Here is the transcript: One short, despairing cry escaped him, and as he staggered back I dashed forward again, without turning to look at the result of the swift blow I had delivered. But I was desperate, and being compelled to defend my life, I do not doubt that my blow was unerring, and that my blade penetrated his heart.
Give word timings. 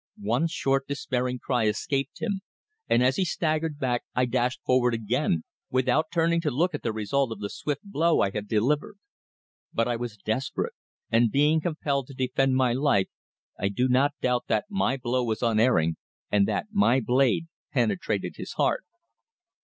One 0.23 0.47
short, 0.47 0.87
despairing 0.87 1.37
cry 1.37 1.67
escaped 1.67 2.23
him, 2.23 2.41
and 2.89 3.03
as 3.03 3.17
he 3.17 3.23
staggered 3.23 3.77
back 3.77 4.03
I 4.15 4.25
dashed 4.25 4.59
forward 4.65 4.95
again, 4.95 5.43
without 5.69 6.09
turning 6.11 6.41
to 6.41 6.49
look 6.49 6.73
at 6.73 6.81
the 6.81 6.91
result 6.91 7.31
of 7.31 7.37
the 7.39 7.51
swift 7.51 7.81
blow 7.83 8.21
I 8.21 8.31
had 8.31 8.47
delivered. 8.47 8.97
But 9.71 9.87
I 9.87 9.97
was 9.97 10.17
desperate, 10.17 10.73
and 11.11 11.29
being 11.31 11.61
compelled 11.61 12.07
to 12.07 12.15
defend 12.15 12.55
my 12.55 12.73
life, 12.73 13.09
I 13.59 13.67
do 13.69 13.87
not 13.87 14.13
doubt 14.23 14.45
that 14.47 14.65
my 14.71 14.97
blow 14.97 15.23
was 15.23 15.43
unerring, 15.43 15.97
and 16.31 16.47
that 16.47 16.69
my 16.71 16.99
blade 16.99 17.45
penetrated 17.71 18.37
his 18.37 18.53
heart. 18.53 18.83